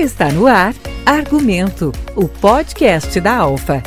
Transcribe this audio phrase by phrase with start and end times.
[0.00, 0.72] Está no ar
[1.04, 3.82] Argumento, o podcast da Alfa.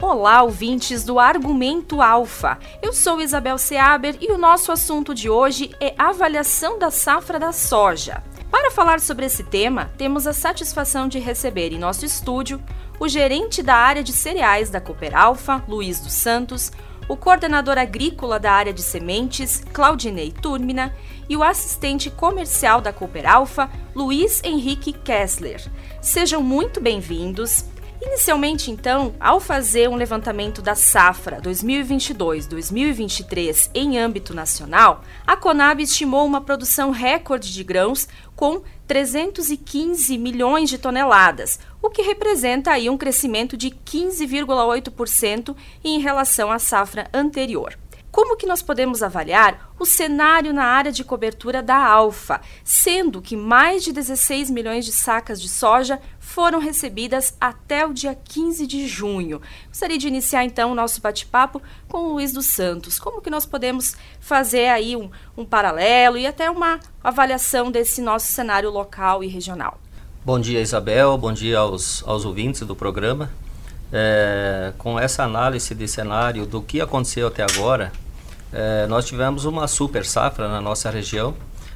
[0.00, 2.58] Olá, ouvintes do Argumento Alfa.
[2.82, 7.52] Eu sou Isabel Seaber e o nosso assunto de hoje é avaliação da safra da
[7.52, 8.24] soja.
[8.50, 12.60] Para falar sobre esse tema, temos a satisfação de receber em nosso estúdio
[12.98, 16.72] o gerente da área de cereais da Cooper Alfa, Luiz dos Santos,
[17.08, 20.94] o coordenador agrícola da área de sementes, Claudinei Turmina,
[21.28, 25.62] e o assistente comercial da Cooper Alfa, Luiz Henrique Kessler.
[26.00, 27.64] Sejam muito bem-vindos.
[28.04, 36.26] Inicialmente, então, ao fazer um levantamento da safra 2022-2023 em âmbito nacional, a Conab estimou
[36.26, 42.98] uma produção recorde de grãos com 315 milhões de toneladas, o que representa aí um
[42.98, 47.78] crescimento de 15,8% em relação à safra anterior.
[48.12, 53.34] Como que nós podemos avaliar o cenário na área de cobertura da Alfa, sendo que
[53.34, 58.86] mais de 16 milhões de sacas de soja foram recebidas até o dia 15 de
[58.86, 59.40] junho?
[59.68, 62.98] Gostaria de iniciar então o nosso bate-papo com o Luiz dos Santos.
[62.98, 68.30] Como que nós podemos fazer aí um, um paralelo e até uma avaliação desse nosso
[68.30, 69.80] cenário local e regional?
[70.22, 71.16] Bom dia, Isabel.
[71.16, 73.30] Bom dia aos, aos ouvintes do programa.
[73.90, 77.92] É, com essa análise de cenário do que aconteceu até agora,
[78.52, 81.34] é, nós tivemos uma super safra na nossa região,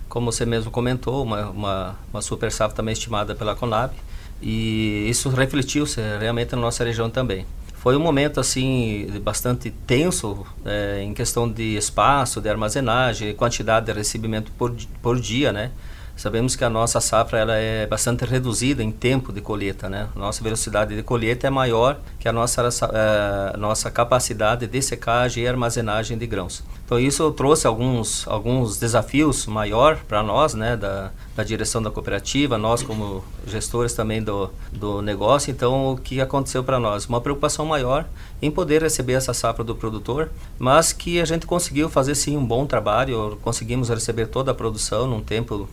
[0.08, 3.94] como você mesmo comentou, uma, uma, uma super safra também estimada pela Conab,
[4.42, 7.46] e isso refletiu-se realmente na nossa região também.
[7.74, 13.92] Foi um momento assim bastante tenso é, em questão de espaço, de armazenagem, quantidade de
[13.92, 15.70] recebimento por, por dia, né?
[16.16, 20.08] Sabemos que a nossa safra ela é bastante reduzida em tempo de colheita, né?
[20.16, 25.44] Nossa velocidade de colheita é maior que a nossa, a eh, nossa capacidade de secagem
[25.44, 26.64] e armazenagem de grãos.
[26.86, 30.74] Então isso trouxe alguns, alguns desafios maior para nós, né?
[30.74, 35.50] Da, da direção da cooperativa, nós como gestores também do, do negócio.
[35.50, 37.04] Então, o que aconteceu para nós?
[37.06, 38.06] Uma preocupação maior
[38.40, 42.44] em poder receber essa safra do produtor, mas que a gente conseguiu fazer sim um
[42.44, 45.68] bom trabalho, conseguimos receber toda a produção num tempo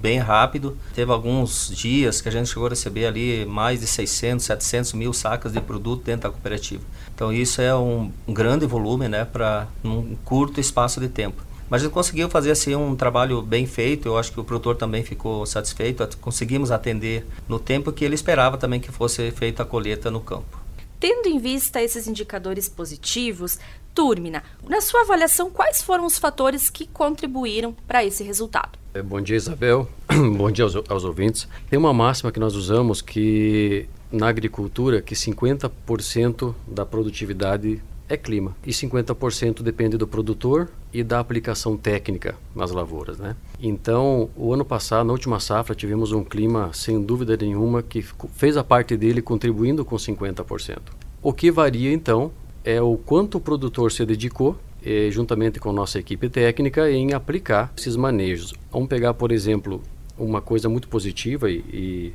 [0.00, 0.76] bem rápido.
[0.94, 5.12] Teve alguns dias que a gente chegou a receber ali mais de 600, 700 mil
[5.14, 6.82] sacas de produto dentro da cooperativa.
[7.14, 11.42] Então, isso é um, grande volume né, para um curto espaço de tempo.
[11.68, 14.06] Mas gente conseguiu fazer assim um trabalho bem feito.
[14.06, 16.06] Eu acho que o produtor também ficou satisfeito.
[16.18, 20.60] Conseguimos atender no tempo que ele esperava também que fosse feita a colheita no campo.
[20.98, 23.58] Tendo em vista esses indicadores positivos,
[23.94, 28.78] Turmina, na sua avaliação, quais foram os fatores que contribuíram para esse resultado?
[28.94, 29.88] É, bom dia, Isabel.
[30.36, 31.46] Bom dia aos, aos ouvintes.
[31.68, 38.56] Tem uma máxima que nós usamos que na agricultura que 50% da produtividade é clima
[38.64, 43.36] e 50% depende do produtor e da aplicação técnica nas lavouras, né?
[43.60, 48.56] Então, o ano passado, na última safra, tivemos um clima sem dúvida nenhuma que fez
[48.56, 50.78] a parte dele contribuindo com 50%.
[51.22, 52.30] O que varia então
[52.64, 57.72] é o quanto o produtor se dedicou eh, juntamente com nossa equipe técnica em aplicar
[57.76, 58.54] esses manejos.
[58.70, 59.82] Vamos pegar, por exemplo,
[60.16, 62.12] uma coisa muito positiva e, e,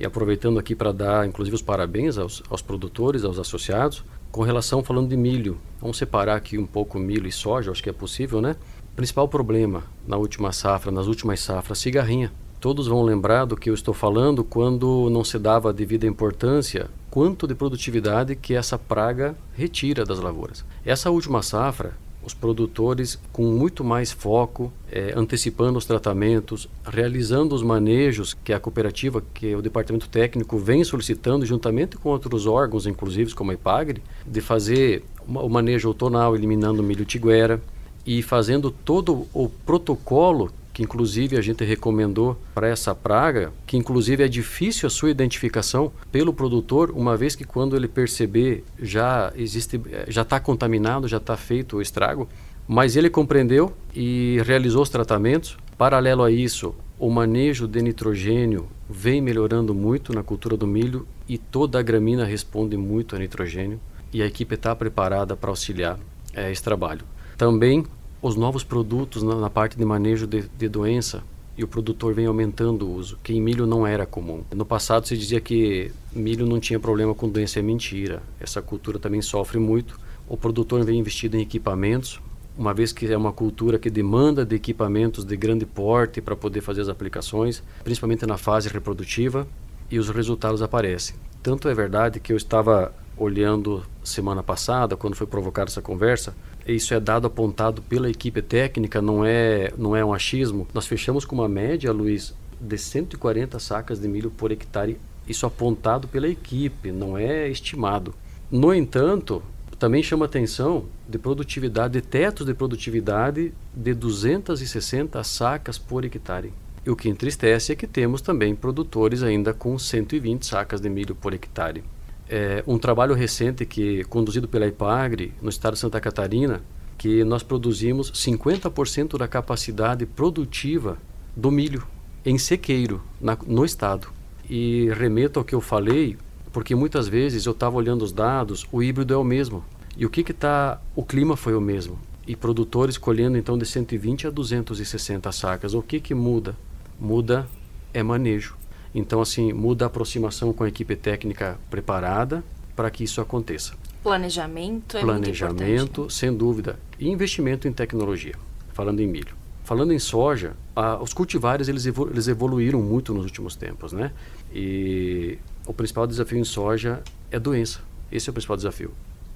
[0.00, 4.82] e aproveitando aqui para dar, inclusive, os parabéns aos, aos produtores, aos associados, com relação,
[4.82, 8.40] falando de milho, vamos separar aqui um pouco milho e soja, acho que é possível,
[8.40, 8.56] né?
[8.94, 12.32] Principal problema na última safra, nas últimas safras, cigarrinha.
[12.60, 16.88] Todos vão lembrar do que eu estou falando quando não se dava a devida importância
[17.10, 20.64] quanto de produtividade que essa praga retira das lavouras.
[20.84, 21.94] Essa última safra,
[22.26, 28.58] os produtores com muito mais foco, é, antecipando os tratamentos, realizando os manejos que a
[28.58, 34.02] cooperativa, que o departamento técnico vem solicitando, juntamente com outros órgãos, inclusive como a IPAGRE,
[34.26, 37.62] de fazer o manejo outonal, eliminando o milho tiguera
[38.04, 44.22] e fazendo todo o protocolo que inclusive a gente recomendou para essa praga, que inclusive
[44.22, 49.80] é difícil a sua identificação pelo produtor, uma vez que quando ele perceber já existe,
[50.06, 52.28] já está contaminado, já está feito o estrago,
[52.68, 55.56] mas ele compreendeu e realizou os tratamentos.
[55.78, 61.38] Paralelo a isso, o manejo de nitrogênio vem melhorando muito na cultura do milho e
[61.38, 63.80] toda a gramina responde muito a nitrogênio
[64.12, 65.98] e a equipe está preparada para auxiliar
[66.34, 67.06] é, esse trabalho.
[67.38, 67.86] Também
[68.26, 71.22] os novos produtos na, na parte de manejo de, de, doença
[71.56, 74.42] e o produtor vem aumentando o uso, que em milho não era comum.
[74.54, 78.22] No passado se dizia que milho não tinha problema com doença, é mentira.
[78.38, 79.98] Essa cultura também sofre muito.
[80.28, 82.20] O produtor vem investido em equipamentos,
[82.58, 86.60] uma vez que é uma cultura que demanda de equipamentos de grande porte para poder
[86.60, 89.46] fazer as aplicações, principalmente na fase reprodutiva,
[89.90, 91.16] e os resultados aparecem.
[91.42, 96.34] Tanto é verdade que eu estava olhando semana passada, quando foi provocada essa conversa,
[96.66, 100.66] isso é dado apontado pela equipe técnica, não é, não é um achismo.
[100.74, 104.98] Nós fechamos com uma média, Luiz, de 140 sacas de milho por hectare,
[105.28, 108.14] isso apontado pela equipe, não é estimado.
[108.50, 109.42] No entanto,
[109.78, 116.52] também chama atenção de produtividade, de tetos de produtividade de 260 sacas por hectare.
[116.84, 121.14] E o que entristece é que temos também produtores ainda com 120 sacas de milho
[121.14, 121.82] por hectare.
[122.28, 126.62] É um trabalho recente que conduzido pela IPAGRE no estado de Santa Catarina,
[126.98, 130.98] que nós produzimos 50% da capacidade produtiva
[131.36, 131.86] do milho
[132.24, 134.08] em sequeiro na, no estado.
[134.48, 136.16] E remeto ao que eu falei,
[136.52, 139.64] porque muitas vezes eu estava olhando os dados, o híbrido é o mesmo.
[139.96, 141.98] E o que que tá, o clima foi o mesmo.
[142.26, 145.74] E produtores colhendo então de 120 a 260 sacas.
[145.74, 146.56] O que que muda?
[146.98, 147.46] Muda
[147.94, 148.56] é manejo.
[148.96, 152.42] Então assim, muda a aproximação com a equipe técnica preparada
[152.74, 153.74] para que isso aconteça.
[154.02, 156.78] Planejamento é Planejamento, muito sem dúvida.
[156.98, 158.34] E investimento em tecnologia,
[158.72, 159.36] falando em milho.
[159.64, 164.12] Falando em soja, ah, os cultivares eles, evolu eles evoluíram muito nos últimos tempos, né?
[164.54, 167.80] E o principal desafio em soja é doença.
[168.10, 168.92] Esse é o principal desafio.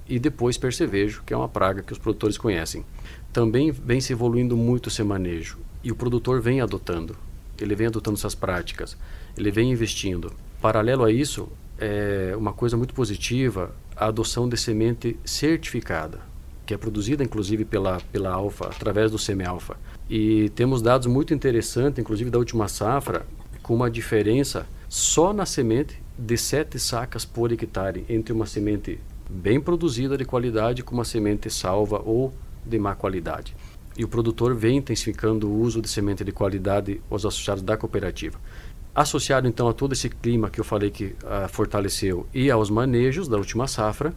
[0.07, 2.83] E depois percevejo, que é uma praga que os produtores conhecem.
[3.31, 5.59] Também vem se evoluindo muito esse manejo.
[5.83, 7.15] E o produtor vem adotando.
[7.59, 8.97] Ele vem adotando essas práticas.
[9.41, 10.31] Ele vem investindo.
[10.61, 11.49] Paralelo a isso,
[11.79, 16.19] é uma coisa muito positiva a adoção de semente certificada,
[16.63, 19.77] que é produzida inclusive pela, pela Alfa, através do Semi-Alfa.
[20.07, 23.25] E temos dados muito interessantes, inclusive da última safra,
[23.63, 29.59] com uma diferença só na semente de 7 sacas por hectare entre uma semente bem
[29.59, 32.31] produzida de qualidade com uma semente salva ou
[32.63, 33.55] de má qualidade.
[33.97, 38.39] E o produtor vem intensificando o uso de semente de qualidade aos associados da cooperativa.
[38.93, 43.27] Associado então a todo esse clima que eu falei que uh, fortaleceu e aos manejos
[43.27, 44.13] da última safra,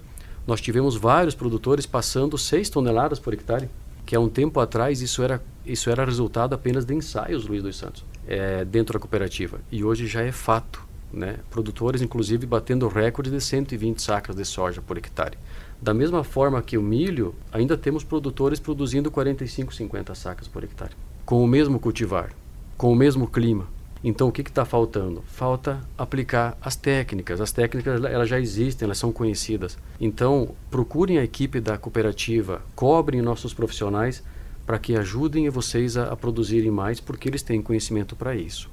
[0.46, 3.68] nós tivemos vários produtores passando 6 toneladas por hectare
[4.04, 7.76] que há um tempo atrás isso era, isso era resultado apenas de ensaios, Luiz dos
[7.76, 9.60] Santos, é, dentro da cooperativa.
[9.72, 10.84] E hoje já é fato.
[11.12, 11.36] Né?
[11.48, 15.38] Produtores, inclusive, batendo recorde de 120 sacas de soja por hectare.
[15.80, 20.92] Da mesma forma que o milho, ainda temos produtores produzindo 45, 50 sacas por hectare.
[21.24, 22.30] Com o mesmo cultivar,
[22.76, 23.68] com o mesmo clima,
[24.06, 25.24] então, o que está faltando?
[25.26, 27.40] Falta aplicar as técnicas.
[27.40, 29.78] As técnicas elas já existem, elas são conhecidas.
[29.98, 34.22] Então, procurem a equipe da cooperativa, cobrem nossos profissionais
[34.66, 38.70] para que ajudem vocês a, a produzirem mais, porque eles têm conhecimento para isso.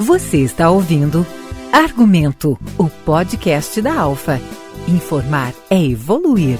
[0.00, 1.26] Você está ouvindo
[1.70, 4.40] Argumento, o podcast da Alfa.
[4.88, 6.58] Informar é evoluir.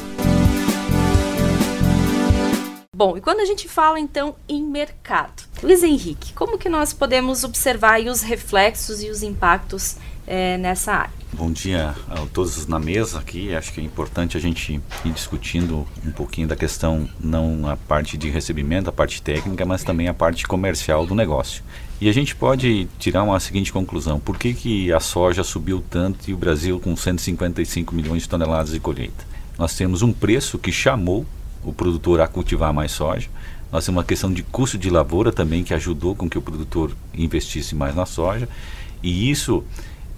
[2.95, 7.45] Bom, e quando a gente fala então em mercado, Luiz Henrique, como que nós podemos
[7.45, 9.95] observar os reflexos e os impactos
[10.27, 11.13] é, nessa área?
[11.33, 13.55] Bom dia a todos na mesa aqui.
[13.55, 18.19] Acho que é importante a gente ir discutindo um pouquinho da questão, não a parte
[18.19, 21.63] de recebimento, a parte técnica, mas também a parte comercial do negócio.
[22.01, 26.29] E a gente pode tirar uma seguinte conclusão: por que, que a soja subiu tanto
[26.29, 29.25] e o Brasil com 155 milhões de toneladas de colheita?
[29.57, 31.25] Nós temos um preço que chamou
[31.65, 33.29] o produtor a cultivar mais soja.
[33.73, 36.95] Nós temos uma questão de custo de lavoura também que ajudou com que o produtor
[37.15, 38.47] investisse mais na soja.
[39.03, 39.65] E isso,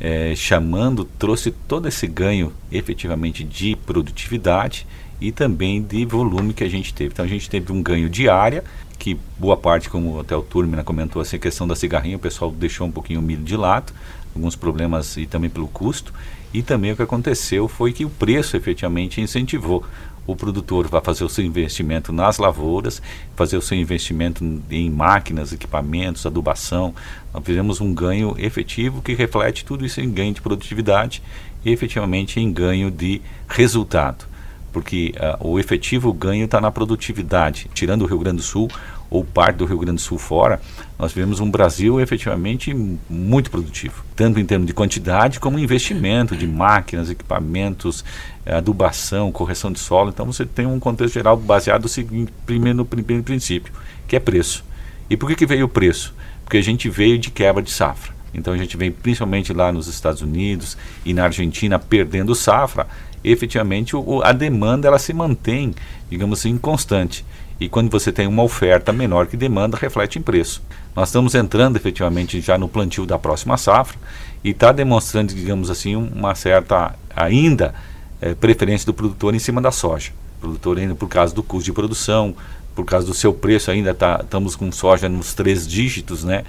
[0.01, 4.85] é, chamando, trouxe todo esse ganho efetivamente de produtividade
[5.21, 7.13] e também de volume que a gente teve.
[7.13, 8.65] Então a gente teve um ganho de área,
[8.99, 12.51] que boa parte, como até o Turmina comentou, assim, a questão da cigarrinha, o pessoal
[12.51, 13.93] deixou um pouquinho o milho de lado,
[14.35, 16.13] alguns problemas e também pelo custo.
[16.53, 19.85] E também o que aconteceu foi que o preço efetivamente incentivou
[20.27, 23.03] o produtor vai fazer o seu investimento nas lavouras,
[23.37, 26.95] fazer o seu investimento em máquinas, equipamentos, adubação.
[27.33, 31.23] Nós fizemos um ganho efetivo que reflete tudo isso em ganho de produtividade
[31.65, 34.27] e efetivamente em ganho de resultado.
[34.73, 37.71] Porque uh, o efetivo ganho está na produtividade.
[37.73, 38.69] Tirando o Rio Grande do Sul,
[39.11, 40.61] ou parte do Rio Grande do Sul fora,
[40.99, 42.75] nós vemos um Brasil efetivamente
[43.09, 48.05] muito produtivo, tanto em termos de quantidade como investimento de máquinas, equipamentos,
[48.47, 50.11] adubação, correção de solo.
[50.11, 53.73] Então você tem um contexto geral baseado no primeiro no primeiro princípio,
[54.07, 54.65] que é preço.
[55.09, 56.15] E por que, que veio o preço?
[56.45, 58.15] Porque a gente veio de quebra de safra.
[58.33, 62.87] Então a gente vem principalmente lá nos Estados Unidos e na Argentina perdendo safra,
[63.23, 65.75] efetivamente o, a demanda ela se mantém,
[66.11, 67.25] digamos assim, constante.
[67.61, 70.63] E quando você tem uma oferta menor que demanda, reflete em preço.
[70.95, 73.97] Nós estamos entrando efetivamente já no plantio da próxima safra
[74.43, 77.75] e está demonstrando, digamos assim, uma certa ainda
[78.21, 80.13] é, preferência do produtor em cima da soja.
[80.39, 82.35] O produtor ainda por causa do custo de produção,
[82.75, 86.45] por causa do seu preço ainda tá, estamos com soja nos três dígitos, né?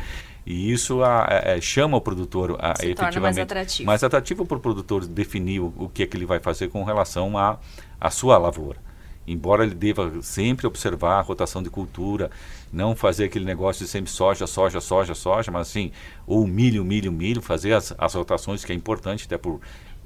[0.45, 3.87] E isso a, a, chama o produtor a Se efetivamente mais atrativo.
[3.87, 6.83] mais atrativo para o produtor definir o, o, que é que ele vai fazer com
[6.83, 8.77] relação à sua lavoura.
[9.27, 12.29] Embora ele deva sempre observar a rotação de cultura,
[12.71, 15.91] não fazer aquele negócio de sempre soja, soja, soja, soja, mas assim,
[16.27, 19.59] ou milho, milho, milho, fazer as, as rotações que é importante até por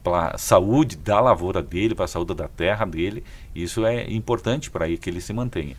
[0.03, 3.21] para saúde da lavoura dele, para a saúde da terra dele,
[3.53, 5.75] isso é importante para que ele se mantenha.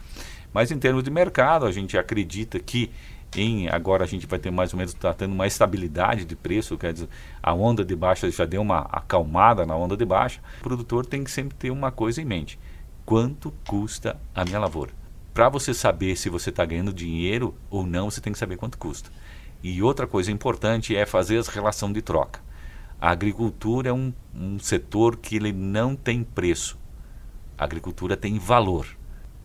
[0.53, 2.91] Mas em termos de mercado, a gente acredita que
[3.37, 6.77] em agora a gente vai ter mais ou menos está tendo uma estabilidade de preço,
[6.77, 7.09] quer dizer,
[7.41, 10.41] a onda de baixa já deu uma acalmada na onda de baixa.
[10.59, 12.59] O produtor tem que sempre ter uma coisa em mente:
[13.11, 14.93] quanto custa a minha lavoura?
[15.35, 18.79] Para você saber se você está ganhando dinheiro ou não, você tem que saber quanto
[18.79, 19.11] custa.
[19.65, 22.41] E outra coisa importante é fazer as relação de troca.
[23.01, 26.79] A agricultura é um, um setor que ele não tem preço.
[27.59, 28.87] A agricultura tem valor.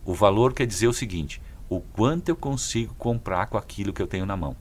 [0.04, 4.06] O valor quer dizer o seguinte: o quanto eu consigo comprar com aquilo que eu
[4.06, 4.56] tenho na mão.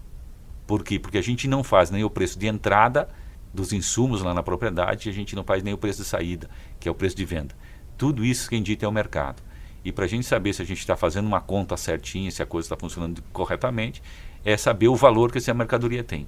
[0.65, 0.97] Por quê?
[0.97, 3.07] Porque a gente não faz nem o preço de entrada
[3.53, 6.49] dos insumos lá na propriedade, e a gente não faz nem o preço de saída,
[6.79, 7.53] que é o preço de venda.
[7.97, 9.41] Tudo isso quem dita é o mercado.
[9.83, 12.45] E para a gente saber se a gente está fazendo uma conta certinha, se a
[12.45, 14.01] coisa está funcionando corretamente,
[14.43, 16.27] é saber o valor que essa mercadoria tem.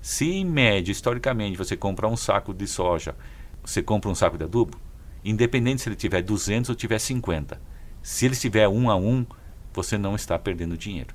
[0.00, 3.16] Se em média, historicamente, você comprar um saco de soja,
[3.64, 4.78] você compra um saco de adubo,
[5.24, 7.60] independente se ele tiver 200 ou tiver 50,
[8.02, 9.26] se ele estiver um a um,
[9.72, 11.14] você não está perdendo dinheiro.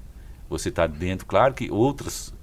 [0.49, 2.33] Você está dentro, claro que outros,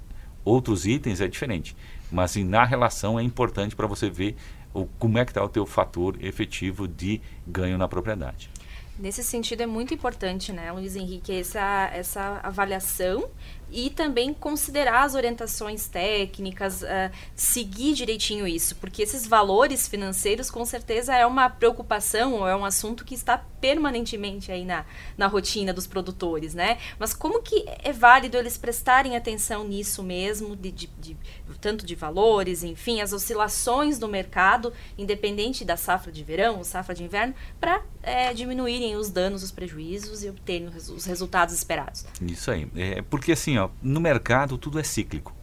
[0.45, 1.77] outros itens é diferente,
[2.11, 4.37] mas assim, na relação é importante para você ver
[4.73, 8.51] o, como é que está o teu fator efetivo de ganho na propriedade.
[8.99, 13.31] Nesse sentido é muito importante, né, Luiz Henrique, essa, essa avaliação
[13.71, 16.87] e também considerar as orientações técnicas, uh,
[17.35, 22.65] seguir direitinho isso, porque esses valores financeiros com certeza é uma preocupação ou é um
[22.65, 24.85] assunto que está permanentemente aí na,
[25.17, 26.79] na rotina dos produtores, né?
[26.99, 31.17] Mas como que é válido eles prestarem atenção nisso mesmo, de, de, de
[31.61, 36.95] tanto de valores, enfim, as oscilações do mercado, independente da safra de verão ou safra
[36.95, 42.07] de inverno, para é, diminuírem os danos, os prejuízos e obterem os resultados esperados?
[42.23, 45.35] Isso aí, é, porque assim, ó, no mercado tudo é cíclico.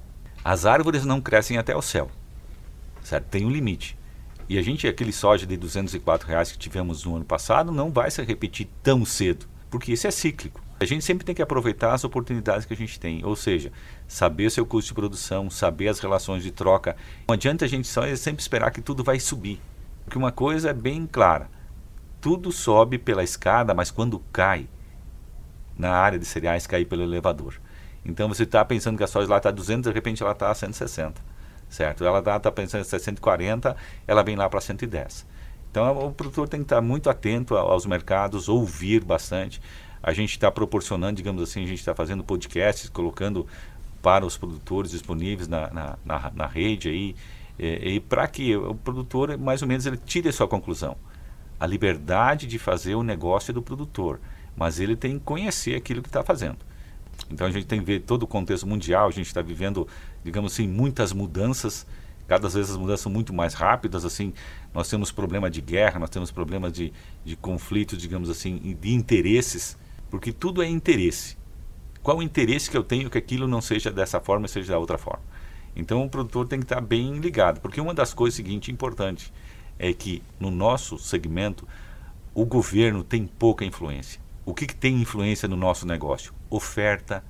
[0.43, 2.09] As árvores não crescem até o céu,
[3.01, 3.25] certo?
[3.25, 3.97] Tem um limite.
[4.49, 8.09] E a gente, aquele soja de 204 reais que tivemos no ano passado, não vai
[8.09, 10.61] se repetir tão cedo, porque isso é cíclico.
[10.79, 13.71] A gente sempre tem que aproveitar as oportunidades que a gente tem, ou seja,
[14.07, 16.95] saber seu custo de produção, saber as relações de troca.
[17.27, 19.59] Não adianta a gente só sempre esperar que tudo vai subir,
[20.05, 21.49] porque uma coisa é bem clara:
[22.21, 24.69] tudo sobe pela escada, mas quando cai
[25.77, 27.59] na área de cereais, cai pelo elevador.
[28.07, 30.55] Então você está pensando que a soja lá está 200, de repente ela está a
[30.55, 31.21] 160,
[31.69, 32.05] certo?
[32.05, 33.75] Ela está tá pensando que está 140,
[34.07, 35.25] ela vem lá para 110.
[35.69, 39.61] Então o produtor tem que estar muito atento aos mercados, ouvir bastante.
[40.01, 43.45] A gente está proporcionando, digamos assim, a gente está fazendo podcasts, colocando
[44.01, 47.15] para os produtores disponíveis na, na, na, na rede aí,
[47.59, 50.95] e, e para que o produtor, mais ou menos, ele tire a sua conclusão.
[51.59, 54.21] A liberdade de fazer o negócio é do produtor,
[54.55, 56.59] mas ele tem que conhecer aquilo que está fazendo.
[57.29, 59.87] Então a gente tem que ver todo o contexto mundial, a gente está vivendo,
[60.23, 61.85] digamos assim, muitas mudanças,
[62.27, 64.33] cada vez as mudanças são muito mais rápidas, assim,
[64.73, 66.93] nós temos problema de guerra, nós temos problema de,
[67.25, 69.77] de conflitos, digamos assim, de interesses,
[70.09, 71.37] porque tudo é interesse.
[72.01, 74.79] Qual o interesse que eu tenho que aquilo não seja dessa forma e seja da
[74.79, 75.23] outra forma?
[75.75, 79.31] Então o produtor tem que estar bem ligado, porque uma das coisas seguinte importante
[79.77, 81.67] é que no nosso segmento
[82.33, 84.19] o governo tem pouca influência.
[84.47, 86.33] O que, que tem influência no nosso negócio?
[86.49, 87.21] Oferta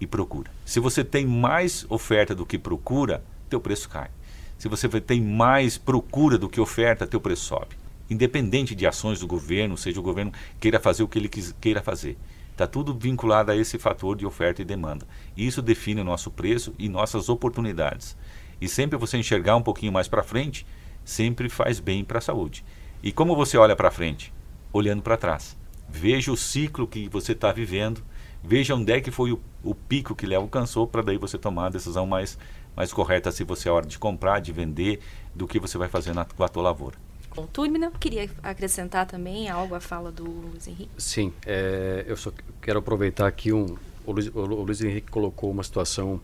[0.00, 0.50] e procura.
[0.64, 4.08] Se você tem mais oferta do que procura, teu preço cai.
[4.56, 7.76] Se você tem mais procura do que oferta, teu preço sobe.
[8.08, 12.16] Independente de ações do governo, seja o governo queira fazer o que ele queira fazer.
[12.52, 15.06] Está tudo vinculado a esse fator de oferta e demanda.
[15.36, 18.16] Isso define o nosso preço e nossas oportunidades.
[18.62, 20.66] E sempre você enxergar um pouquinho mais para frente,
[21.04, 22.64] sempre faz bem para a saúde.
[23.02, 24.32] E como você olha para frente?
[24.72, 25.60] Olhando para trás.
[25.92, 28.02] Veja o ciclo que você está vivendo,
[28.42, 31.66] veja onde é que foi o, o pico que ele alcançou para daí você tomar
[31.66, 32.38] a decisão mais,
[32.74, 35.00] mais correta se você é hora de comprar, de vender,
[35.34, 36.96] do que você vai fazer na, com a tua lavoura.
[37.34, 40.90] Bom, Turmina, queria acrescentar também algo à fala do Luiz Henrique?
[40.98, 43.76] Sim, é, eu só quero aproveitar aqui um.
[44.04, 46.20] O Luiz, o Luiz Henrique colocou uma situação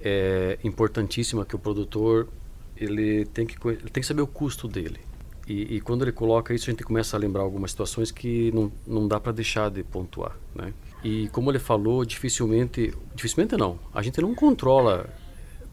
[0.00, 2.28] é, importantíssima que o produtor
[2.76, 5.00] ele tem que, ele tem que saber o custo dele.
[5.46, 8.72] E, e, quando ele coloca isso, a gente começa a lembrar algumas situações que não,
[8.84, 10.72] não dá para deixar de pontuar, né?
[11.04, 15.08] E como ele falou, dificilmente, dificilmente não, a gente não controla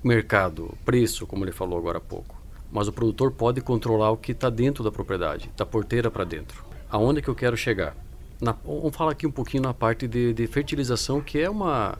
[0.03, 2.35] mercado, preço, como ele falou agora há pouco.
[2.71, 6.63] Mas o produtor pode controlar o que está dentro da propriedade, da porteira para dentro.
[6.89, 7.95] Aonde que eu quero chegar?
[8.39, 11.97] Na, vamos falar aqui um pouquinho na parte de, de fertilização, que é uma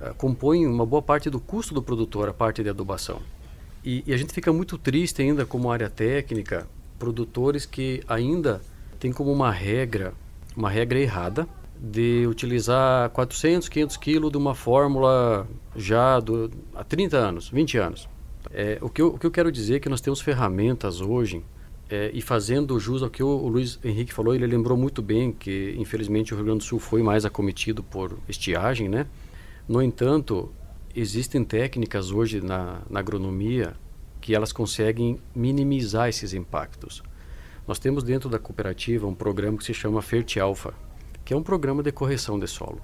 [0.00, 3.22] uh, compõem uma boa parte do custo do produtor, a parte de adubação.
[3.84, 6.66] E, e, a gente fica muito triste ainda como área técnica,
[6.98, 8.60] produtores que ainda
[8.98, 10.14] têm como uma regra,
[10.56, 11.46] uma regra errada,
[11.78, 15.46] de utilizar 400, 500 quilos de uma fórmula
[15.76, 18.08] já do, há 30 anos, 20 anos.
[18.50, 21.42] É, o, que eu, o que eu quero dizer é que nós temos ferramentas hoje
[21.90, 25.32] é, e fazendo jus ao que o, o, Luiz Henrique falou, ele lembrou muito bem
[25.32, 29.06] que, infelizmente, o Rio Grande do Sul foi mais acometido por estiagem, né?
[29.68, 30.52] No entanto,
[30.94, 33.74] existem técnicas hoje na, na agronomia
[34.24, 37.02] que elas conseguem minimizar esses impactos.
[37.68, 40.72] Nós temos dentro da cooperativa um programa que se chama Fertialfa,
[41.22, 42.80] que é um programa de correção de solo.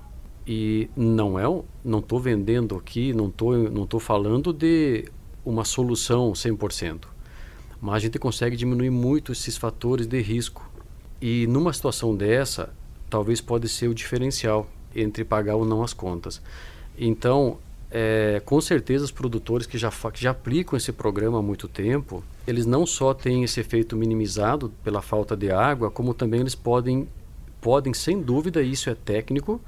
[0.47, 1.44] E não é,
[1.82, 5.06] não estou vendendo aqui, não estou não tô falando de
[5.42, 7.06] uma solução 100%
[7.80, 10.70] mas a gente consegue diminuir muito esses fatores de risco.
[11.20, 12.75] E numa situação dessa,
[13.09, 16.42] talvez pode ser o diferencial entre pagar ou não as contas.
[16.99, 17.59] Então,
[17.90, 22.23] é, com certeza os produtores que já, que já aplicam esse programa há muito tempo,
[22.47, 27.09] eles não só têm esse efeito minimizado pela falta de água, como também eles podem,
[27.61, 29.61] podem sem dúvida, isso é técnico,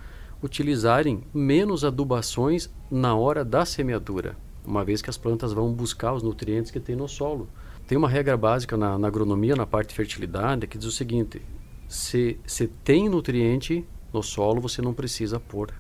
[0.42, 6.22] utilizarem menos adubações na hora da semeadura, uma vez que as plantas vão buscar os
[6.22, 7.48] nutrientes que tem no solo.
[7.86, 11.42] Tem uma regra básica na, na agronomia, na parte de fertilidade, que diz o seguinte:
[11.88, 15.72] se, se tem nutriente no solo, você não precisa pôr.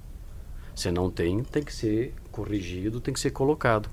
[0.74, 3.88] Se não tem, tem que ser corrigido, tem que ser colocado.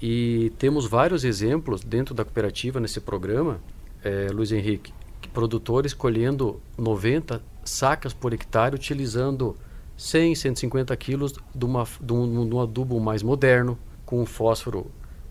[0.00, 3.60] E temos vários exemplos dentro da cooperativa nesse programa,
[4.02, 4.92] é, Luiz Henrique,
[5.34, 9.56] produtores colhendo 90 sacas por hectare utilizando
[9.96, 14.86] 100, 150 quilos de, uma, de, um, de um adubo mais moderno, com fósforo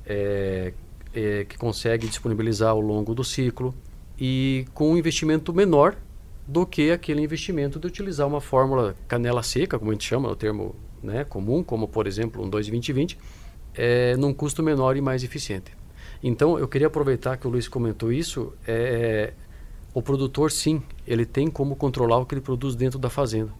[0.05, 0.73] é,
[1.13, 3.73] é, que consegue disponibilizar ao longo do ciclo
[4.19, 5.95] e com um investimento menor
[6.47, 10.35] do que aquele investimento de utilizar uma fórmula canela seca, como a gente chama, o
[10.35, 13.17] termo né, comum, como por exemplo um 2,20-20,
[13.73, 15.71] é, num custo menor e mais eficiente.
[16.21, 19.33] Então eu queria aproveitar que o Luiz comentou isso, é,
[19.93, 23.51] o produtor sim, ele tem como controlar o que ele produz dentro da fazenda.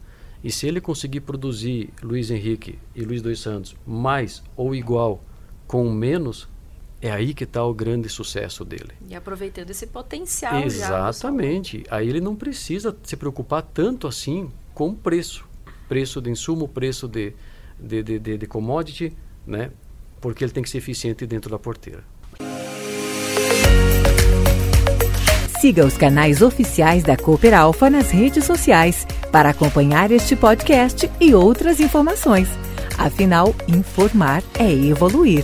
[0.44, 5.22] E se ele conseguir produzir, Luiz Henrique e Luiz Dois Santos, mais ou igual
[5.66, 6.48] com menos,
[7.01, 8.92] é aí que está o grande sucesso dele.
[9.07, 10.62] E aproveitando esse potencial.
[10.62, 11.83] Exatamente.
[11.88, 15.47] Já, aí ele não precisa se preocupar tanto assim com o preço.
[15.88, 17.34] Preço de insumo, preço de,
[17.80, 19.72] de, de, de, de commodity, né?
[20.20, 22.04] porque ele tem que ser eficiente dentro da porteira.
[25.60, 31.34] Siga os canais oficiais da Cooper Alpha nas redes sociais para acompanhar este podcast e
[31.34, 32.48] outras informações.
[32.98, 35.44] Afinal, informar é evoluir.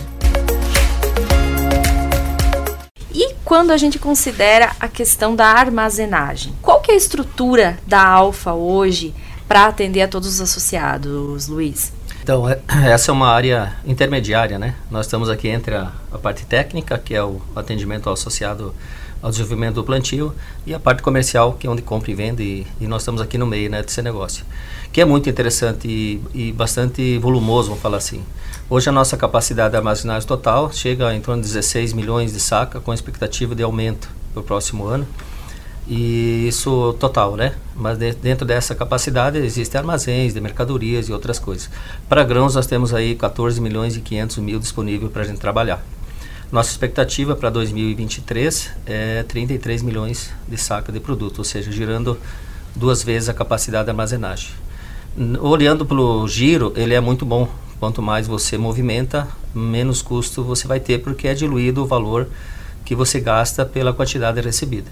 [3.44, 6.54] quando a gente considera a questão da armazenagem.
[6.62, 9.14] Qual que é a estrutura da Alfa hoje
[9.48, 11.92] para atender a todos os associados, Luiz?
[12.22, 12.58] Então, é,
[12.90, 14.74] essa é uma área intermediária, né?
[14.90, 18.74] Nós estamos aqui entre a, a parte técnica, que é o atendimento ao associado
[19.22, 20.34] ao desenvolvimento do plantio,
[20.66, 23.38] e a parte comercial, que é onde compra e vende, e, e nós estamos aqui
[23.38, 24.44] no meio né, desse negócio.
[24.92, 28.22] Que é muito interessante e, e bastante volumoso, vamos falar assim.
[28.68, 32.80] Hoje a nossa capacidade de armazenagem total chega em torno de 16 milhões de saca,
[32.80, 35.06] com expectativa de aumento para o próximo ano.
[35.86, 37.54] E isso total, né?
[37.76, 41.68] Mas de, dentro dessa capacidade existem armazéns de mercadorias e outras coisas.
[42.08, 45.84] Para grãos nós temos aí 14 milhões e 500 mil disponível para a gente trabalhar.
[46.50, 52.18] Nossa expectativa para 2023 é 33 milhões de saca de produto, ou seja, girando
[52.74, 54.50] duas vezes a capacidade de armazenagem.
[55.40, 57.48] Olhando pelo giro, ele é muito bom,
[57.84, 62.26] Quanto mais você movimenta, menos custo você vai ter, porque é diluído o valor
[62.82, 64.90] que você gasta pela quantidade recebida.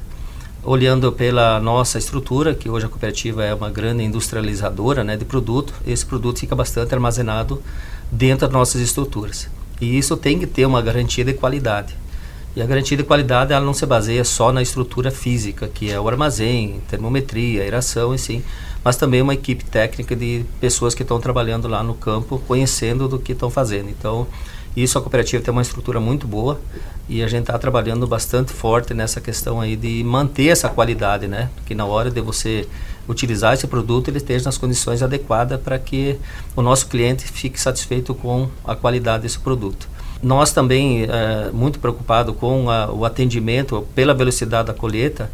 [0.65, 5.75] Olhando pela nossa estrutura, que hoje a cooperativa é uma grande industrializadora né, de produto,
[5.85, 7.61] esse produto fica bastante armazenado
[8.13, 9.49] dentro das nossas estruturas.
[9.81, 11.97] E isso tem que ter uma garantia de qualidade.
[12.55, 15.99] E a garantia de qualidade ela não se baseia só na estrutura física, que é
[15.99, 18.45] o armazém, termometria, aeração e sim,
[18.85, 23.19] mas também uma equipe técnica de pessoas que estão trabalhando lá no campo, conhecendo do
[23.19, 23.89] que estão fazendo.
[23.89, 24.29] Então,
[24.77, 26.61] isso a cooperativa tem uma estrutura muito boa
[27.09, 31.51] e a gente está trabalhando bastante forte nessa questão aí de manter essa qualidade, né?
[31.67, 32.67] Que na hora de você
[33.09, 36.19] utilizar esse produto ele esteja nas condições adequadas para que
[36.57, 39.89] o nosso cliente fique satisfeito com a qualidade desse produto.
[40.23, 45.29] Nós também, é, muito preocupado com a, o atendimento pela velocidade da colheita,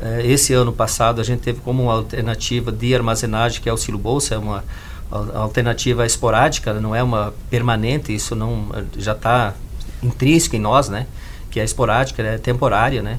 [0.00, 3.98] é, esse ano passado a gente teve como alternativa de armazenagem, que é o silo
[3.98, 4.62] bolsa, é uma
[5.10, 9.54] alternativa esporádica, não é uma permanente, isso não já está
[10.02, 11.06] intrínseco em nós, né?
[11.50, 13.18] Que é esporádica, é temporária, né?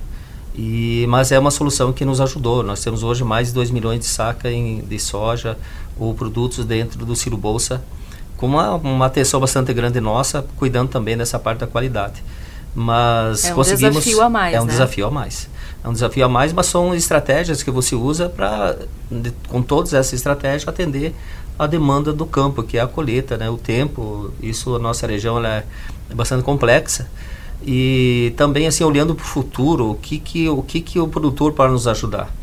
[0.54, 2.64] E, mas é uma solução que nos ajudou.
[2.64, 5.58] Nós temos hoje mais de 2 milhões de saca em, de soja
[5.98, 7.82] ou produtos dentro do silo bolsa
[8.38, 12.24] com uma, uma atenção bastante grande nossa, cuidando também dessa parte da qualidade.
[12.74, 13.96] Mas é um conseguimos.
[13.96, 14.54] desafio a mais.
[14.54, 14.72] É um né?
[14.72, 15.50] desafio a mais.
[15.86, 18.76] É um desafio a mais, mas são estratégias que você usa para,
[19.48, 21.14] com todas essas estratégias, atender
[21.60, 23.52] a demanda do campo, que é a colheita, né?
[23.52, 24.32] o tempo.
[24.42, 25.64] Isso, a nossa região é,
[26.12, 27.08] bastante complexa.
[27.64, 31.54] E também, assim, olhando para o futuro, o que, que, o que, que o produtor
[31.54, 32.34] pode nos ajudar?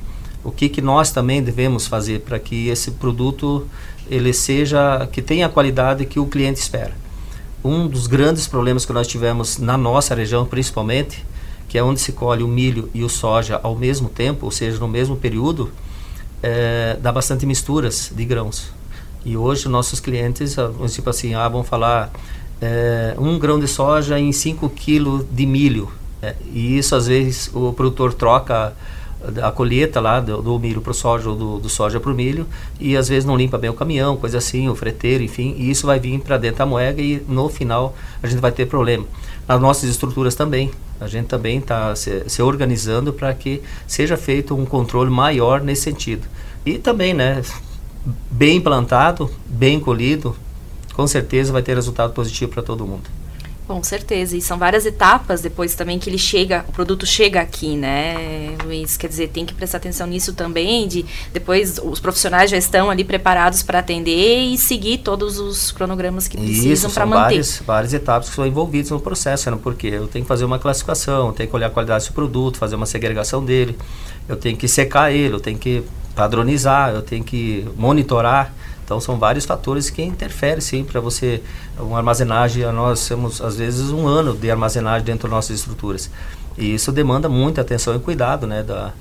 [0.45, 3.67] O que, que nós também devemos fazer para que esse produto
[4.09, 6.93] ele seja, que tenha a qualidade que o cliente espera?
[7.65, 11.25] Um dos grandes problemas que nós tivemos na nossa região, principalmente,
[11.73, 14.79] que é onde se colhe o milho e o soja ao mesmo tempo, ou seja,
[14.79, 15.73] no mesmo período,
[16.43, 18.71] é, dá bastante misturas de grãos.
[19.25, 20.55] E hoje nossos clientes,
[20.89, 22.13] tipo assim, ah, vão falar
[22.61, 25.91] é, um grão de soja em 5 quilos de milho.
[26.21, 28.75] É, e isso às vezes o produtor troca
[29.43, 32.15] a colheita lá do, do milho para o soja ou do, do soja para o
[32.15, 32.47] milho
[32.81, 35.87] e às vezes não limpa bem o caminhão, coisa assim, o freteiro, enfim, e isso
[35.87, 39.07] vai vir para dentro da moeda e no final a gente vai ter problema.
[39.47, 44.55] Nas nossas estruturas também, a gente também está se, se organizando para que seja feito
[44.55, 46.27] um controle maior nesse sentido.
[46.65, 47.43] E também, né,
[48.31, 50.37] bem plantado, bem colhido,
[50.95, 53.22] com certeza vai ter resultado positivo para todo mundo.
[53.73, 57.75] Com certeza, e são várias etapas depois também que ele chega, o produto chega aqui,
[57.75, 58.99] né, Luiz?
[58.99, 63.03] Quer dizer, tem que prestar atenção nisso também, de depois os profissionais já estão ali
[63.03, 67.23] preparados para atender e seguir todos os cronogramas que precisam para manter.
[67.23, 69.59] Várias, várias etapas que são envolvidas no processo, né?
[69.63, 72.59] porque eu tenho que fazer uma classificação, eu tenho que olhar a qualidade do produto,
[72.59, 73.79] fazer uma segregação dele,
[74.29, 75.83] eu tenho que secar ele, eu tenho que
[76.15, 78.53] padronizar, eu tenho que monitorar.
[78.93, 81.43] Então são vários fatores que interferem sim para você
[81.79, 82.71] uma armazenagem.
[82.73, 86.11] Nós temos às vezes um ano de armazenagem dentro das nossas estruturas
[86.59, 88.93] e isso demanda muita atenção e cuidado, né, da,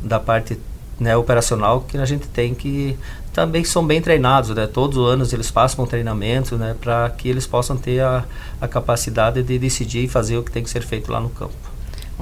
[0.00, 0.56] da parte
[1.00, 2.96] né, operacional que a gente tem que
[3.32, 4.68] também são bem treinados, né?
[4.68, 8.24] Todos os anos eles passam um treinamento, né, para que eles possam ter a,
[8.60, 11.69] a capacidade de decidir e fazer o que tem que ser feito lá no campo.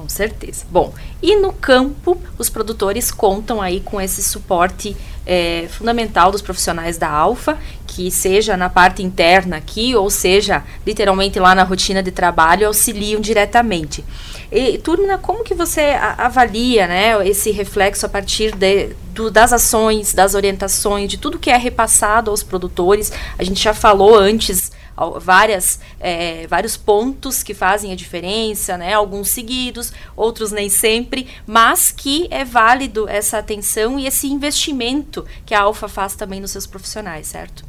[0.09, 0.64] Com certeza.
[0.71, 6.97] Bom, e no campo, os produtores contam aí com esse suporte é, fundamental dos profissionais
[6.97, 12.11] da Alfa, que seja na parte interna aqui, ou seja, literalmente lá na rotina de
[12.11, 14.03] trabalho, auxiliam diretamente.
[14.51, 20.14] E, Turma, como que você avalia né, esse reflexo a partir de, do, das ações,
[20.14, 23.12] das orientações, de tudo que é repassado aos produtores?
[23.38, 24.73] A gente já falou antes
[25.21, 28.95] várias, é, vários pontos que fazem a diferença, né?
[28.95, 35.55] alguns seguidos, outros nem sempre, mas que é válido essa atenção e esse investimento que
[35.55, 37.65] a Alfa faz também nos seus profissionais, certo?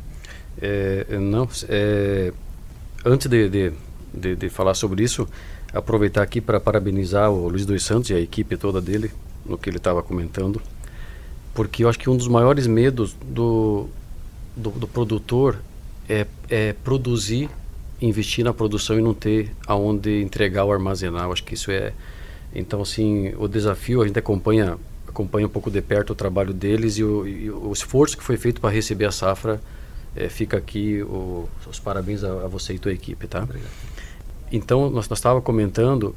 [0.62, 2.34] É, não, é,
[3.06, 3.74] antes de, de,
[4.14, 5.28] de, de, falar sobre isso,
[5.74, 9.12] aproveitar aqui para parabenizar o Luiz dos Santos e a equipe toda dele
[9.46, 10.62] no que ele estava comentando,
[11.54, 13.88] porque eu acho que um dos maiores medos do,
[14.56, 15.60] do, do produtor
[16.10, 17.50] é, é produzir,
[18.02, 21.26] investir na produção e não ter aonde entregar ou armazenar.
[21.26, 21.94] Eu acho que isso é.
[22.54, 26.98] Então, assim, o desafio, a gente acompanha, acompanha um pouco de perto o trabalho deles
[26.98, 29.62] e o, e o esforço que foi feito para receber a safra.
[30.16, 33.44] É, fica aqui o, os parabéns a, a, você e tua equipe, tá?
[33.44, 33.70] Obrigado.
[34.52, 36.16] Então, nós estávamos comentando,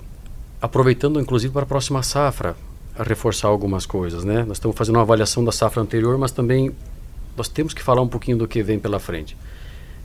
[0.60, 2.56] aproveitando inclusive para a próxima safra,
[2.96, 4.44] a reforçar algumas coisas, né?
[4.44, 6.74] Nós estamos fazendo uma avaliação da safra anterior, mas também
[7.36, 9.36] nós temos que falar um pouquinho do que vem pela frente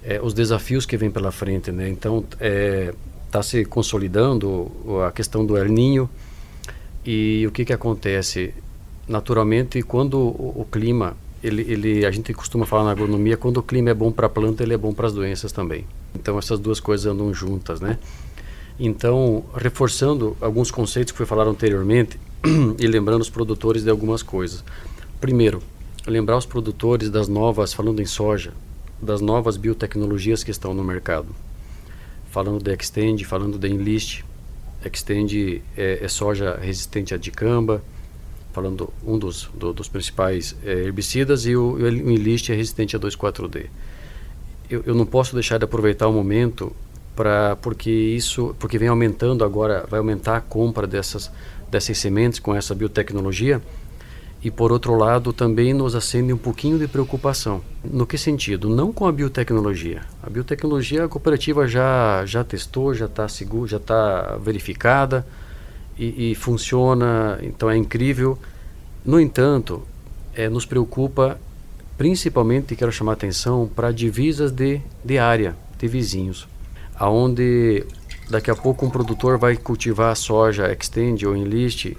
[0.07, 1.89] é, os desafios que vêm pela frente, né?
[1.89, 4.71] Então está é, se consolidando
[5.05, 6.09] a questão do El Ninho
[7.05, 8.53] e o que que acontece?
[9.05, 13.63] Naturalmente, quando o, o clima ele, ele, a gente costuma falar na agronomia, quando o
[13.63, 15.85] clima é bom para a planta, ele é bom para as doenças também.
[16.15, 17.99] Então essas duas coisas andam juntas, né?
[18.79, 22.17] Então, reforçando alguns conceitos que foi falado anteriormente
[22.79, 24.63] e lembrando os produtores de algumas coisas.
[25.19, 25.61] Primeiro,
[26.05, 28.53] lembrar os produtores das novas, falando em soja,
[29.01, 31.27] das novas biotecnologias que estão no mercado.
[32.31, 34.23] Falando da Extend, falando da Enlist.
[34.83, 37.83] Extend é, é soja resistente a dicamba,
[38.53, 42.99] falando um dos, do, dos principais é, herbicidas, e o, o Enlist é resistente a
[42.99, 43.69] 2,4-D.
[44.69, 46.75] Eu, eu não posso deixar de aproveitar o momento
[47.15, 51.31] para porque isso porque vem aumentando agora vai aumentar a compra dessas
[51.69, 53.59] dessas sementes com essa biotecnologia
[54.47, 57.61] e por outro lado também nos acende um pouquinho de preocupação.
[57.83, 58.69] No que sentido?
[58.69, 60.03] Não com a biotecnologia.
[60.23, 65.27] A biotecnologia a cooperativa já já testou, já está seguro, já está verificada
[65.99, 68.39] e, e, funciona, então é incrível.
[69.03, 69.81] No entanto,
[70.33, 71.37] é, nos preocupa
[71.97, 76.47] principalmente, quero chamar atenção para divisas de, de área, de vizinhos,
[76.95, 77.85] aonde
[78.29, 81.97] daqui a pouco um produtor vai cultivar soja extend ou enlist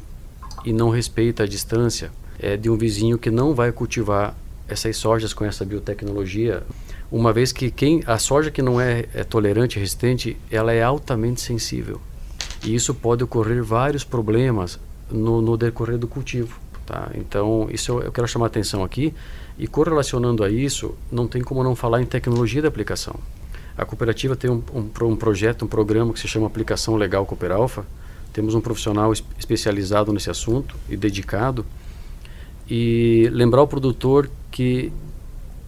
[0.64, 4.36] e não respeita a distância é, de um vizinho que não vai cultivar
[4.68, 6.62] essas sojas com essa biotecnologia,
[7.10, 11.40] uma vez que quem a soja que não é, é tolerante, resistente, ela é altamente
[11.40, 12.00] sensível.
[12.64, 14.78] E isso pode ocorrer vários problemas
[15.10, 16.58] no, no decorrer do cultivo.
[16.84, 17.10] Tá?
[17.14, 19.14] Então, isso eu, eu quero chamar a atenção aqui.
[19.58, 23.14] E correlacionando a isso, não tem como não falar em tecnologia de aplicação.
[23.76, 27.52] A cooperativa tem um, um, um projeto, um programa que se chama Aplicação Legal Cooper
[27.52, 27.84] Alpha.
[28.32, 31.64] Temos um profissional es especializado nesse assunto e dedicado.
[32.70, 34.92] E lembrar o produtor que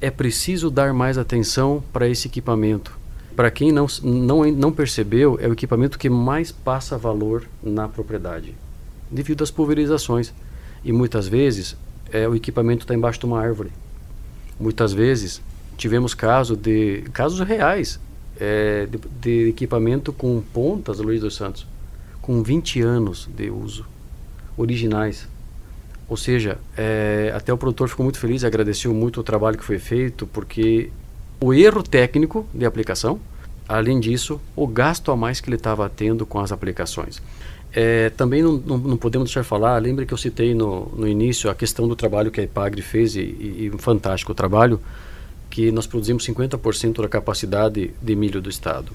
[0.00, 2.98] é preciso dar mais atenção para esse equipamento.
[3.36, 8.54] Para quem não, não, não percebeu, é o equipamento que mais passa valor na propriedade,
[9.10, 10.32] devido às pulverizações.
[10.84, 11.76] E muitas vezes
[12.12, 13.70] é, o equipamento está embaixo de uma árvore.
[14.58, 15.40] Muitas vezes
[15.76, 17.98] tivemos caso de casos reais
[18.38, 21.66] é, de, de, equipamento com pontas, Luiz dos Santos,
[22.20, 23.86] com 20 anos de uso,
[24.56, 25.28] originais.
[26.10, 29.78] Ou seja, é, até o produtor ficou muito feliz, agradeceu muito o trabalho que foi
[29.78, 30.90] feito, porque
[31.40, 33.20] o erro técnico de aplicação,
[33.68, 37.22] além disso, o gasto a mais que ele estava tendo com as aplicações.
[37.72, 41.48] É, também não, não, não, podemos deixar falar, lembra que eu citei no, no início
[41.48, 44.80] a questão do trabalho que a IPAGRE fez, e, e, e fantástico trabalho,
[45.48, 48.90] que nós produzimos 50% da capacidade de milho do estado.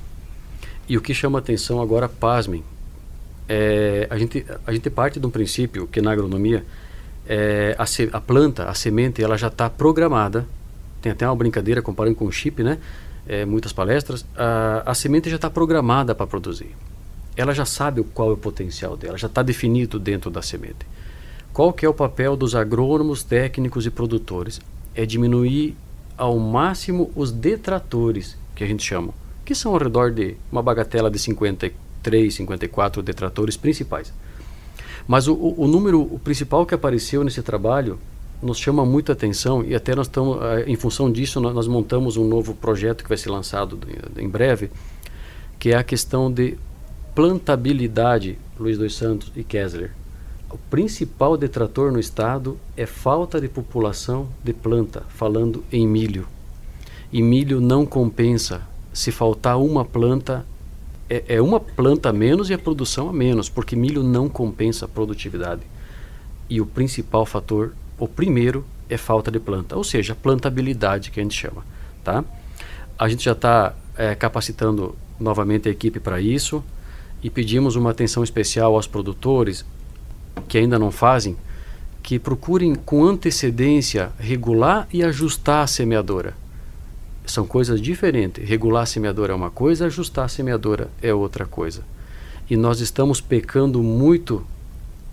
[0.89, 2.61] E o que chama atenção agora, pasmem,
[3.47, 6.65] é, a, gente, a gente parte de um princípio que na agronomia
[7.27, 10.45] é, a, se, a, planta, a semente, ela já está programada.
[11.01, 12.77] Tem até uma brincadeira comparando com o chip, né?
[13.27, 14.25] É, muitas palestras.
[14.35, 16.75] A, a semente já está programada para produzir.
[17.35, 20.85] Ela já sabe qual é o potencial dela, já está definido dentro da semente.
[21.51, 24.61] Qual que é o papel dos agrônomos, técnicos e produtores?
[24.93, 25.75] É diminuir
[26.17, 31.09] ao máximo os detratores, que a gente chama, que são ao redor de uma bagatela
[31.09, 34.13] de 53, 54 detratores principais.
[35.07, 37.99] Mas o, o, número principal que apareceu nesse trabalho
[38.41, 42.27] nos chama muita atenção e até nós estamos, eh, em função disso, nós montamos um
[42.27, 43.79] novo projeto que vai ser lançado
[44.17, 44.71] em breve,
[45.59, 46.57] que é a questão de
[47.13, 49.91] plantabilidade, Luiz dos Santos e Kessler.
[50.51, 56.27] O principal detrator no estado é falta de população de planta, falando em milho.
[57.11, 58.61] E milho não compensa.
[58.93, 60.45] Se faltar uma planta,
[61.09, 64.85] é, é uma planta a menos e a produção a menos, porque milho não compensa
[64.85, 65.61] a produtividade.
[66.49, 71.23] E o principal fator, o primeiro, é falta de planta, ou seja, plantabilidade que a
[71.23, 71.63] gente chama.
[72.03, 72.23] Tá?
[72.97, 76.63] A gente já está é, capacitando novamente a equipe para isso
[77.23, 79.65] e pedimos uma atenção especial aos produtores
[80.47, 81.35] que ainda não fazem,
[82.03, 86.44] que procurem com antecedência regular e ajustar a semeadora
[87.31, 88.47] são coisas diferentes.
[88.47, 91.81] Regular a semeadora é uma coisa, ajustar a semeadora é outra coisa.
[92.49, 94.45] E nós estamos pecando muito,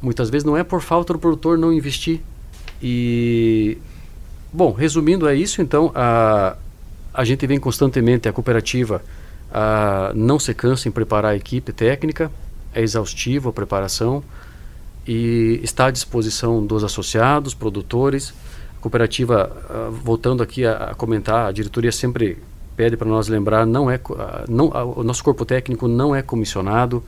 [0.00, 2.20] muitas vezes não é por falta do produtor não investir.
[2.82, 3.78] E,
[4.52, 6.56] bom, resumindo é isso, então, a,
[7.14, 9.02] a gente vem constantemente, a cooperativa
[9.52, 12.30] a, não se cansa em preparar a equipe técnica,
[12.74, 14.22] é exaustivo a preparação
[15.06, 18.32] e está à disposição dos associados, produtores,
[18.82, 22.36] cooperativa, uh, voltando aqui a, a, comentar, a diretoria sempre
[22.76, 26.20] pede para nós lembrar, não é, uh, não, uh, o nosso corpo técnico não é
[26.20, 27.02] comissionado,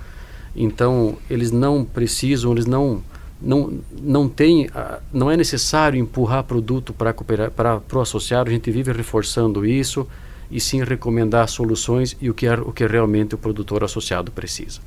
[0.55, 3.03] então eles não precisam, eles não
[3.43, 4.71] não não tem,
[5.13, 10.07] não é necessário empurrar produto para para o associado, a gente vive reforçando isso
[10.51, 14.81] e sim recomendar soluções e o que é o que realmente o produtor associado precisa.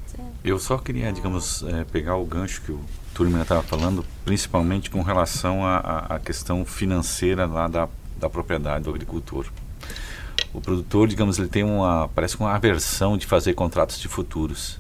[0.43, 2.79] Eu só queria, digamos, é, pegar o gancho que o
[3.17, 9.47] Turma estava falando, principalmente com relação à questão financeira lá da, da propriedade do agricultor.
[10.53, 14.79] O produtor, digamos, ele tem uma, parece uma aversão de fazer contratos de futuros.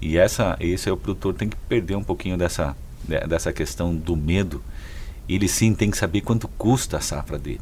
[0.00, 2.74] E essa, esse é o produtor tem que perder um pouquinho dessa,
[3.28, 4.62] dessa questão do medo.
[5.28, 7.60] Ele sim tem que saber quanto custa a safra dele.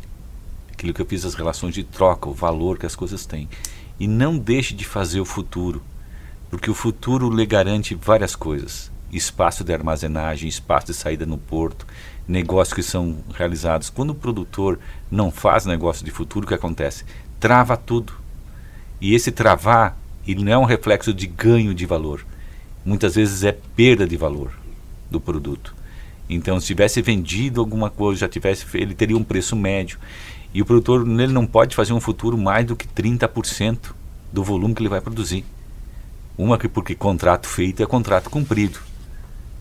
[0.72, 3.48] Aquilo que eu fiz as relações de troca, o valor que as coisas têm.
[3.98, 5.82] E não deixe de fazer o futuro,
[6.48, 11.86] porque o futuro lhe garante várias coisas espaço de armazenagem, espaço de saída no porto,
[12.26, 13.88] negócios que são realizados.
[13.90, 14.78] Quando o produtor
[15.10, 17.04] não faz negócio de futuro, o que acontece?
[17.40, 18.12] Trava tudo.
[19.00, 22.24] E esse travar, ele não é um reflexo de ganho de valor.
[22.84, 24.52] Muitas vezes é perda de valor
[25.10, 25.74] do produto.
[26.28, 29.98] Então, se tivesse vendido alguma coisa, já tivesse, ele teria um preço médio.
[30.52, 33.92] E o produtor ele não pode fazer um futuro mais do que 30%
[34.32, 35.44] do volume que ele vai produzir.
[36.36, 38.87] Uma que porque contrato feito é contrato cumprido.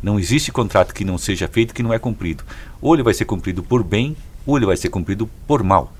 [0.01, 2.43] Não existe contrato que não seja feito que não é cumprido.
[2.81, 5.93] Ou ele vai ser cumprido por bem, ou ele vai ser cumprido por mal.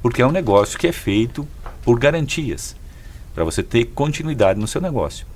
[0.00, 1.46] Porque é um negócio que é feito
[1.84, 2.76] por garantias,
[3.34, 5.26] para você ter continuidade no seu negócio.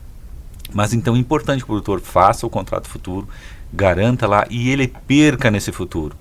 [0.72, 3.28] Mas então é importante que o produtor faça o contrato futuro,
[3.72, 6.16] garanta lá e ele perca nesse futuro.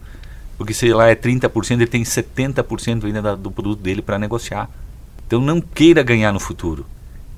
[0.58, 4.70] Porque se lá é 30%, ele tem 70% ainda do produto dele para negociar.
[5.28, 6.86] Então não queira ganhar no futuro.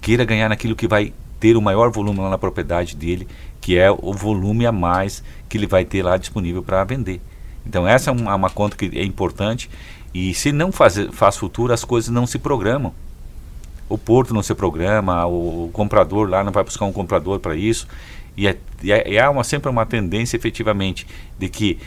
[0.02, 3.28] Queira ganhar naquilo que vai ter o maior volume lá na propriedade dele,
[3.62, 7.22] que é o volume a mais que ele vai ter lá disponível para vender.
[7.66, 9.70] Então essa é uma, uma, conta que é importante
[10.14, 12.94] e se não faz, faz futuro, as coisas não se programam.
[13.90, 17.88] O porto não se programa, o, comprador lá não vai buscar um comprador para isso.
[18.36, 21.08] E é, é uma, sempre uma tendência efetivamente
[21.40, 21.80] de que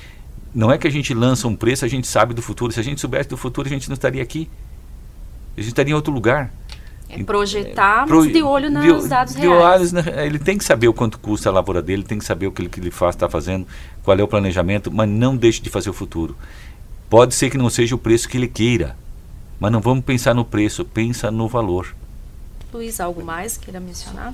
[0.55, 2.73] não é que a gente lança um preço, a gente sabe do futuro.
[2.73, 4.49] Se a gente soubesse do futuro, a gente não estaria aqui.
[5.57, 6.53] A gente estaria em outro lugar.
[7.13, 9.93] É projetar, mas de olho nos de, dados de reais.
[9.93, 12.53] Olhos, ele tem que saber o quanto custa a lavoura dele, tem que saber o
[12.53, 13.67] que ele, que ele faz, está fazendo,
[14.05, 16.37] qual é o planejamento, mas não deixe de fazer o futuro.
[17.09, 18.97] Pode ser que não seja o preço que ele queira,
[19.59, 21.95] mas não vamos pensar no preço, pensa no valor.
[22.73, 24.33] Luiz, algo mais queira mencionar?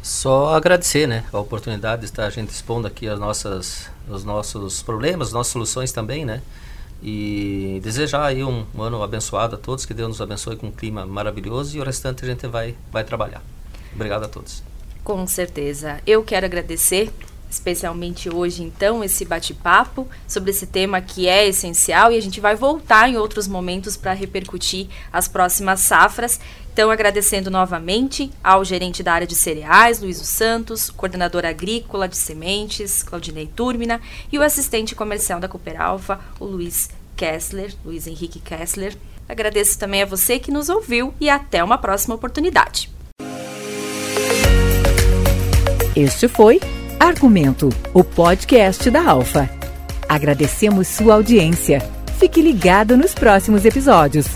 [0.00, 4.80] Só agradecer né, a oportunidade de estar a gente expondo aqui as nossas, os nossos
[4.80, 6.40] problemas, as nossas soluções também, né?
[7.02, 10.72] E desejar aí um, um, ano abençoado a todos, que Deus nos abençoe com um
[10.72, 13.42] clima maravilhoso e o restante a gente vai, vai trabalhar.
[13.94, 14.62] Obrigado a todos.
[15.04, 16.00] Com certeza.
[16.06, 17.12] Eu quero agradecer
[17.56, 22.54] especialmente hoje, então, esse bate-papo sobre esse tema que é essencial e a gente vai
[22.54, 26.38] voltar em outros momentos para repercutir as próximas safras.
[26.72, 33.02] Então, agradecendo novamente ao gerente da área de cereais, Luiz Santos, coordenador agrícola de sementes,
[33.02, 38.94] Claudinei Turmina, e o assistente comercial da Cooper Alfa, o Luiz Kessler, Luiz Henrique Kessler.
[39.26, 42.90] Agradeço também a você que nos ouviu e até uma próxima oportunidade.
[45.96, 46.60] Este foi
[46.98, 49.48] Argumento, o podcast da Alfa.
[50.08, 51.80] Agradecemos sua audiência.
[52.18, 54.26] Fique ligado nos próximos episódios.